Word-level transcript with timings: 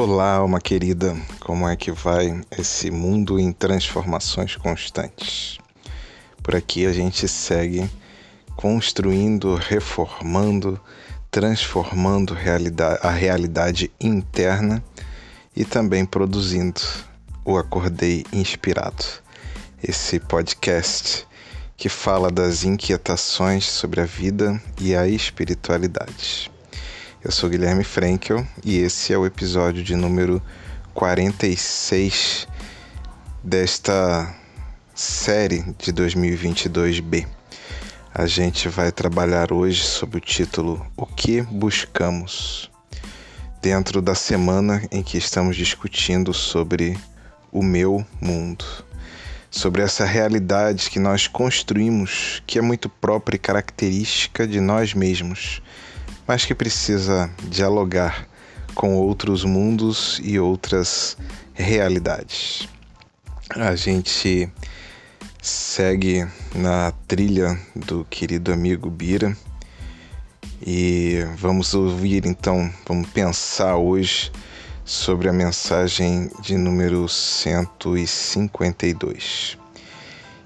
Olá, 0.00 0.34
alma 0.34 0.60
querida, 0.60 1.16
como 1.40 1.68
é 1.68 1.74
que 1.74 1.90
vai 1.90 2.40
esse 2.56 2.88
mundo 2.88 3.36
em 3.36 3.50
transformações 3.50 4.54
constantes? 4.54 5.58
Por 6.40 6.54
aqui 6.54 6.86
a 6.86 6.92
gente 6.92 7.26
segue 7.26 7.90
construindo, 8.54 9.56
reformando, 9.56 10.80
transformando 11.32 12.36
a 13.02 13.10
realidade 13.10 13.90
interna 14.00 14.84
e 15.56 15.64
também 15.64 16.06
produzindo 16.06 16.80
o 17.44 17.58
Acordei 17.58 18.24
Inspirado, 18.32 19.04
esse 19.82 20.20
podcast 20.20 21.26
que 21.76 21.88
fala 21.88 22.30
das 22.30 22.62
inquietações 22.62 23.64
sobre 23.66 24.00
a 24.00 24.04
vida 24.04 24.62
e 24.80 24.94
a 24.94 25.08
espiritualidade. 25.08 26.56
Eu 27.24 27.32
sou 27.32 27.50
Guilherme 27.50 27.82
Frankel 27.82 28.46
e 28.64 28.78
esse 28.78 29.12
é 29.12 29.18
o 29.18 29.26
episódio 29.26 29.82
de 29.82 29.96
número 29.96 30.40
46 30.94 32.46
desta 33.42 34.32
série 34.94 35.64
de 35.76 35.92
2022B. 35.92 37.26
A 38.14 38.24
gente 38.24 38.68
vai 38.68 38.92
trabalhar 38.92 39.52
hoje 39.52 39.82
sob 39.82 40.18
o 40.18 40.20
título 40.20 40.86
O 40.96 41.04
que 41.06 41.42
buscamos? 41.42 42.70
Dentro 43.60 44.00
da 44.00 44.14
semana 44.14 44.80
em 44.92 45.02
que 45.02 45.18
estamos 45.18 45.56
discutindo 45.56 46.32
sobre 46.32 46.96
o 47.50 47.64
meu 47.64 48.06
mundo, 48.20 48.64
sobre 49.50 49.82
essa 49.82 50.04
realidade 50.04 50.88
que 50.88 51.00
nós 51.00 51.26
construímos, 51.26 52.44
que 52.46 52.60
é 52.60 52.62
muito 52.62 52.88
própria 52.88 53.34
e 53.34 53.40
característica 53.40 54.46
de 54.46 54.60
nós 54.60 54.94
mesmos 54.94 55.60
mas 56.28 56.44
que 56.44 56.54
precisa 56.54 57.28
dialogar 57.48 58.28
com 58.74 58.94
outros 58.94 59.44
mundos 59.44 60.20
e 60.22 60.38
outras 60.38 61.16
realidades. 61.54 62.68
A 63.50 63.74
gente 63.74 64.46
segue 65.40 66.28
na 66.54 66.92
trilha 67.08 67.58
do 67.74 68.04
querido 68.04 68.52
amigo 68.52 68.90
Bira 68.90 69.34
e 70.64 71.26
vamos 71.38 71.72
ouvir 71.72 72.26
então, 72.26 72.70
vamos 72.86 73.08
pensar 73.08 73.76
hoje 73.76 74.30
sobre 74.84 75.30
a 75.30 75.32
mensagem 75.32 76.30
de 76.42 76.58
número 76.58 77.08
152. 77.08 79.56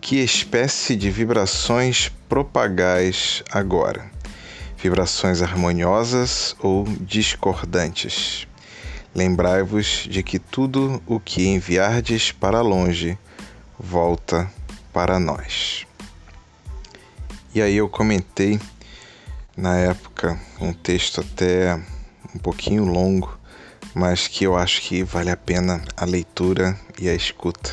Que 0.00 0.16
espécie 0.16 0.96
de 0.96 1.10
vibrações 1.10 2.10
propagais 2.28 3.42
agora? 3.50 4.15
Vibrações 4.76 5.42
harmoniosas 5.42 6.54
ou 6.60 6.84
discordantes. 7.00 8.46
Lembrai-vos 9.14 10.06
de 10.08 10.22
que 10.22 10.38
tudo 10.38 11.02
o 11.06 11.18
que 11.18 11.46
enviardes 11.46 12.32
para 12.32 12.60
longe 12.60 13.18
volta 13.78 14.50
para 14.92 15.18
nós. 15.18 15.86
E 17.54 17.62
aí 17.62 17.76
eu 17.76 17.88
comentei 17.88 18.60
na 19.56 19.76
época 19.78 20.38
um 20.60 20.72
texto 20.72 21.22
até 21.22 21.80
um 22.34 22.38
pouquinho 22.38 22.84
longo, 22.84 23.38
mas 23.94 24.28
que 24.28 24.44
eu 24.44 24.54
acho 24.54 24.82
que 24.82 25.02
vale 25.02 25.30
a 25.30 25.36
pena 25.36 25.82
a 25.96 26.04
leitura 26.04 26.78
e 27.00 27.08
a 27.08 27.14
escuta. 27.14 27.72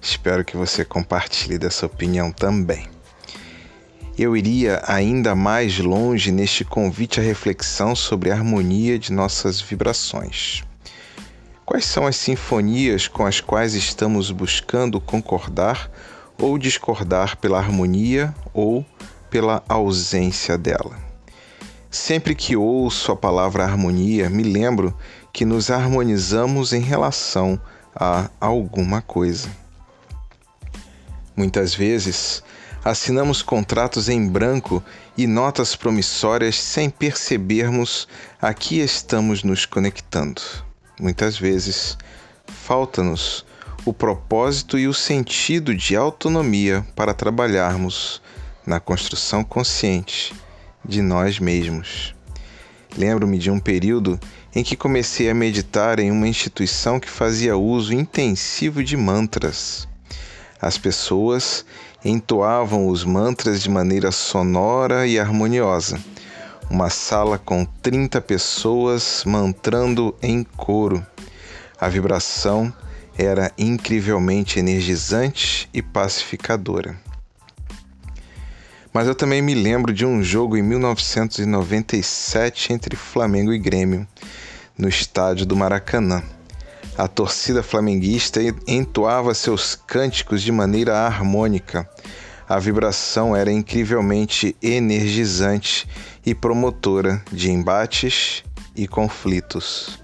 Espero 0.00 0.44
que 0.44 0.56
você 0.56 0.84
compartilhe 0.84 1.58
dessa 1.58 1.86
opinião 1.86 2.30
também 2.30 2.95
eu 4.18 4.36
iria 4.36 4.82
ainda 4.86 5.34
mais 5.34 5.78
longe 5.78 6.32
neste 6.32 6.64
convite 6.64 7.20
à 7.20 7.22
reflexão 7.22 7.94
sobre 7.94 8.30
a 8.30 8.34
harmonia 8.34 8.98
de 8.98 9.12
nossas 9.12 9.60
vibrações. 9.60 10.64
Quais 11.66 11.84
são 11.84 12.06
as 12.06 12.16
sinfonias 12.16 13.08
com 13.08 13.26
as 13.26 13.40
quais 13.40 13.74
estamos 13.74 14.30
buscando 14.30 15.00
concordar 15.00 15.90
ou 16.38 16.56
discordar 16.56 17.36
pela 17.36 17.58
harmonia 17.58 18.34
ou 18.54 18.86
pela 19.28 19.62
ausência 19.68 20.56
dela? 20.56 20.96
Sempre 21.90 22.34
que 22.34 22.56
ouço 22.56 23.12
a 23.12 23.16
palavra 23.16 23.64
harmonia, 23.64 24.30
me 24.30 24.42
lembro 24.42 24.96
que 25.32 25.44
nos 25.44 25.70
harmonizamos 25.70 26.72
em 26.72 26.80
relação 26.80 27.60
a 27.94 28.30
alguma 28.40 29.02
coisa. 29.02 29.48
Muitas 31.36 31.74
vezes, 31.74 32.42
assinamos 32.86 33.42
contratos 33.42 34.08
em 34.08 34.28
branco 34.28 34.80
e 35.18 35.26
notas 35.26 35.74
promissórias 35.74 36.54
sem 36.54 36.88
percebermos 36.88 38.06
a 38.40 38.54
que 38.54 38.78
estamos 38.78 39.42
nos 39.42 39.66
conectando. 39.66 40.40
Muitas 41.00 41.36
vezes, 41.36 41.98
falta-nos 42.46 43.44
o 43.84 43.92
propósito 43.92 44.78
e 44.78 44.86
o 44.86 44.94
sentido 44.94 45.74
de 45.74 45.96
autonomia 45.96 46.86
para 46.94 47.12
trabalharmos 47.12 48.22
na 48.64 48.78
construção 48.78 49.42
consciente 49.42 50.32
de 50.84 51.02
nós 51.02 51.40
mesmos. 51.40 52.14
Lembro-me 52.96 53.36
de 53.36 53.50
um 53.50 53.58
período 53.58 54.16
em 54.54 54.62
que 54.62 54.76
comecei 54.76 55.28
a 55.28 55.34
meditar 55.34 55.98
em 55.98 56.12
uma 56.12 56.28
instituição 56.28 57.00
que 57.00 57.10
fazia 57.10 57.56
uso 57.56 57.92
intensivo 57.92 58.84
de 58.84 58.96
mantras. 58.96 59.88
As 60.60 60.78
pessoas 60.78 61.64
entoavam 62.04 62.88
os 62.88 63.04
mantras 63.04 63.62
de 63.62 63.70
maneira 63.70 64.12
sonora 64.12 65.06
e 65.06 65.18
harmoniosa. 65.18 65.98
Uma 66.70 66.90
sala 66.90 67.38
com 67.38 67.64
30 67.64 68.20
pessoas 68.20 69.22
mantrando 69.24 70.14
em 70.22 70.42
coro. 70.42 71.02
A 71.80 71.88
vibração 71.88 72.70
era 73.16 73.50
incrivelmente 73.56 74.58
energizante 74.58 75.70
e 75.72 75.80
pacificadora. 75.80 76.94
Mas 78.92 79.06
eu 79.06 79.14
também 79.14 79.40
me 79.42 79.54
lembro 79.54 79.92
de 79.92 80.04
um 80.06 80.22
jogo 80.22 80.56
em 80.56 80.62
1997 80.62 82.72
entre 82.72 82.96
Flamengo 82.96 83.52
e 83.52 83.58
Grêmio, 83.58 84.08
no 84.76 84.88
estádio 84.88 85.44
do 85.44 85.54
Maracanã. 85.54 86.22
A 86.98 87.06
torcida 87.06 87.62
flamenguista 87.62 88.40
entoava 88.66 89.34
seus 89.34 89.74
cânticos 89.74 90.40
de 90.40 90.50
maneira 90.50 90.96
harmônica. 90.96 91.86
A 92.48 92.58
vibração 92.58 93.36
era 93.36 93.52
incrivelmente 93.52 94.56
energizante 94.62 95.86
e 96.24 96.34
promotora 96.34 97.22
de 97.30 97.50
embates 97.50 98.42
e 98.74 98.88
conflitos. 98.88 99.98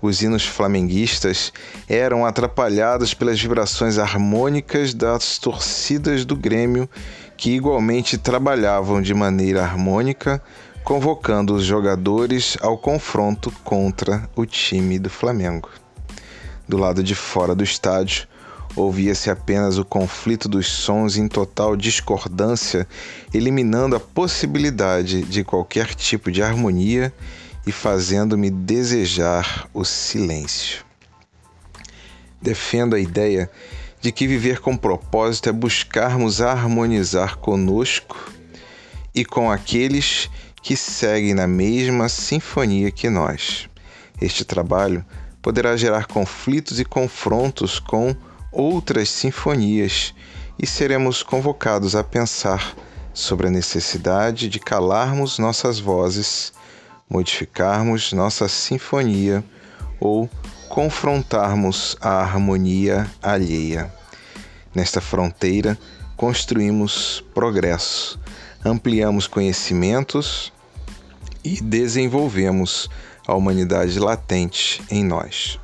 Os 0.00 0.22
hinos 0.22 0.46
flamenguistas 0.46 1.52
eram 1.88 2.24
atrapalhados 2.24 3.14
pelas 3.14 3.40
vibrações 3.40 3.98
harmônicas 3.98 4.94
das 4.94 5.38
torcidas 5.38 6.24
do 6.24 6.36
Grêmio, 6.36 6.88
que 7.36 7.50
igualmente 7.50 8.16
trabalhavam 8.16 9.02
de 9.02 9.12
maneira 9.12 9.62
harmônica, 9.62 10.40
convocando 10.84 11.52
os 11.52 11.64
jogadores 11.64 12.56
ao 12.60 12.78
confronto 12.78 13.50
contra 13.64 14.28
o 14.36 14.46
time 14.46 15.00
do 15.00 15.10
Flamengo. 15.10 15.81
Do 16.68 16.76
lado 16.76 17.02
de 17.02 17.14
fora 17.14 17.54
do 17.54 17.64
estádio, 17.64 18.26
ouvia-se 18.74 19.30
apenas 19.30 19.78
o 19.78 19.84
conflito 19.84 20.48
dos 20.48 20.66
sons 20.66 21.16
em 21.16 21.28
total 21.28 21.76
discordância, 21.76 22.86
eliminando 23.32 23.96
a 23.96 24.00
possibilidade 24.00 25.22
de 25.22 25.44
qualquer 25.44 25.94
tipo 25.94 26.30
de 26.30 26.42
harmonia 26.42 27.12
e 27.66 27.72
fazendo-me 27.72 28.50
desejar 28.50 29.68
o 29.74 29.84
silêncio. 29.84 30.84
Defendo 32.40 32.96
a 32.96 33.00
ideia 33.00 33.50
de 34.00 34.10
que 34.10 34.26
viver 34.26 34.58
com 34.58 34.76
propósito 34.76 35.48
é 35.48 35.52
buscarmos 35.52 36.40
harmonizar 36.40 37.36
conosco 37.36 38.32
e 39.14 39.24
com 39.24 39.50
aqueles 39.50 40.28
que 40.60 40.76
seguem 40.76 41.34
na 41.34 41.46
mesma 41.46 42.08
sinfonia 42.08 42.90
que 42.90 43.08
nós. 43.08 43.68
Este 44.20 44.44
trabalho 44.44 45.04
poderá 45.42 45.76
gerar 45.76 46.06
conflitos 46.06 46.78
e 46.78 46.84
confrontos 46.84 47.80
com 47.80 48.14
outras 48.52 49.10
sinfonias 49.10 50.14
e 50.58 50.66
seremos 50.66 51.22
convocados 51.22 51.96
a 51.96 52.04
pensar 52.04 52.74
sobre 53.12 53.48
a 53.48 53.50
necessidade 53.50 54.48
de 54.48 54.60
calarmos 54.60 55.38
nossas 55.38 55.80
vozes, 55.80 56.52
modificarmos 57.10 58.12
nossa 58.12 58.48
sinfonia 58.48 59.44
ou 59.98 60.30
confrontarmos 60.68 61.96
a 62.00 62.20
harmonia 62.20 63.10
alheia. 63.20 63.92
Nesta 64.74 65.00
fronteira, 65.00 65.76
construímos 66.16 67.22
progresso, 67.34 68.18
ampliamos 68.64 69.26
conhecimentos 69.26 70.52
e 71.44 71.60
desenvolvemos 71.60 72.88
a 73.26 73.34
humanidade 73.34 73.98
latente 73.98 74.82
em 74.90 75.04
nós. 75.04 75.58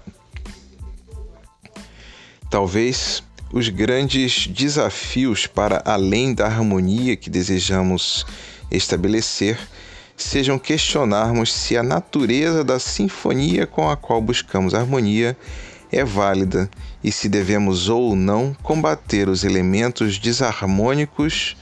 Talvez 2.51 3.23
os 3.53 3.69
grandes 3.69 4.47
desafios 4.47 5.47
para 5.47 5.83
além 5.85 6.35
da 6.35 6.47
harmonia 6.47 7.17
que 7.17 7.31
desejamos 7.31 8.27
estabelecer 8.71 9.59
sejam 10.17 10.59
questionarmos 10.59 11.53
se 11.53 11.77
a 11.77 11.83
natureza 11.83 12.65
da 12.65 12.79
sinfonia 12.79 13.67
com 13.67 13.89
a 13.89 13.97
qual 13.97 14.21
buscamos 14.21 14.75
harmonia 14.75 15.37
é 15.91 16.05
válida 16.05 16.69
e 17.03 17.13
se 17.13 17.29
devemos 17.29 17.89
ou 17.89 18.17
não 18.17 18.55
combater 18.63 19.29
os 19.29 19.45
elementos 19.45 20.19
desarmônicos 20.19 21.57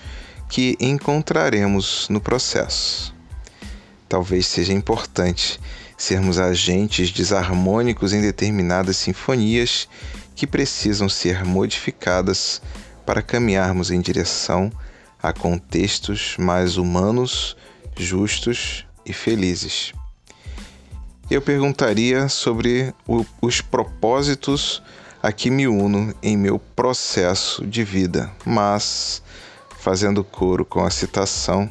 que 0.49 0.77
encontraremos 0.81 2.09
no 2.09 2.21
processo. 2.21 3.15
Talvez 4.09 4.47
seja 4.47 4.73
importante 4.73 5.61
sermos 5.97 6.39
agentes 6.39 7.11
desarmônicos 7.11 8.13
em 8.13 8.21
determinadas 8.21 8.97
sinfonias 8.97 9.89
que 10.35 10.47
precisam 10.47 11.09
ser 11.09 11.45
modificadas 11.45 12.61
para 13.07 13.23
caminharmos 13.23 13.91
em 13.91 14.01
direção 14.01 14.71
a 15.23 15.33
contextos 15.33 16.37
mais 16.39 16.77
humanos, 16.77 17.57
justos 17.97 18.87
e 19.05 19.13
felizes. 19.13 19.93
Eu 21.31 21.41
perguntaria 21.41 22.29
sobre 22.29 22.95
o, 23.07 23.25
os 23.41 23.61
propósitos 23.61 24.83
a 25.23 25.33
que 25.33 25.51
me 25.51 25.67
uno 25.67 26.15
em 26.23 26.37
meu 26.37 26.59
processo 26.59 27.67
de 27.67 27.83
vida, 27.83 28.31
mas, 28.45 29.23
fazendo 29.81 30.23
coro 30.23 30.65
com 30.65 30.85
a 30.85 30.91
citação, 30.91 31.69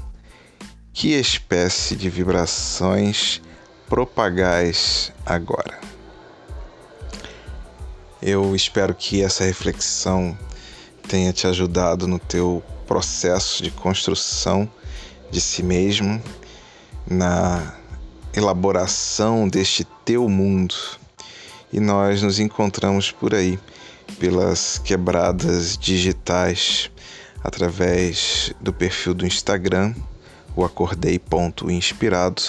que 0.92 1.14
espécie 1.14 1.96
de 1.96 2.10
vibrações 2.10 3.42
propagais 3.90 5.12
agora? 5.26 5.80
Eu 8.22 8.56
espero 8.56 8.94
que 8.96 9.22
essa 9.22 9.44
reflexão 9.44 10.38
tenha 11.08 11.32
te 11.32 11.46
ajudado 11.48 12.08
no 12.08 12.18
teu 12.18 12.64
processo 12.88 13.62
de 13.62 13.72
construção 13.72 14.70
de 15.30 15.40
si 15.42 15.62
mesmo, 15.62 16.22
na 17.08 17.76
elaboração 18.34 19.48
deste 19.48 19.84
teu 20.04 20.28
mundo. 20.28 20.76
E 21.72 21.80
nós 21.80 22.22
nos 22.22 22.40
encontramos 22.40 23.12
por 23.12 23.34
aí, 23.34 23.60
pelas 24.20 24.78
quebradas 24.78 25.78
digitais, 25.78 26.90
através 27.44 28.54
do 28.60 28.74
perfil 28.74 29.14
do 29.14 29.26
Instagram, 29.26 29.94
o 30.56 30.64
acordei.inspirado, 30.64 32.42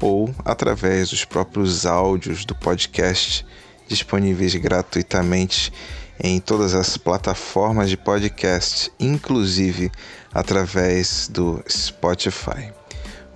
ou 0.00 0.34
através 0.44 1.10
dos 1.10 1.24
próprios 1.24 1.86
áudios 1.86 2.44
do 2.44 2.54
podcast 2.54 3.46
disponíveis 3.88 4.54
gratuitamente 4.54 5.72
em 6.18 6.40
todas 6.40 6.74
as 6.74 6.96
plataformas 6.96 7.90
de 7.90 7.96
podcast, 7.96 8.90
inclusive 8.98 9.90
através 10.32 11.28
do 11.28 11.62
Spotify. 11.68 12.72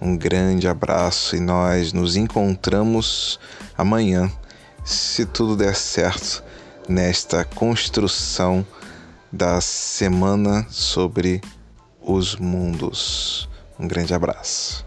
Um 0.00 0.16
grande 0.16 0.69
abraço 0.69 1.34
e 1.34 1.40
nós 1.40 1.93
nos 1.93 2.16
encontramos 2.16 3.40
amanhã, 3.76 4.31
se 4.84 5.26
tudo 5.26 5.56
der 5.56 5.75
certo, 5.75 6.43
nesta 6.88 7.44
construção 7.44 8.64
da 9.31 9.61
semana 9.61 10.66
sobre 10.70 11.40
os 12.00 12.37
mundos. 12.37 13.49
Um 13.78 13.87
grande 13.87 14.14
abraço. 14.14 14.87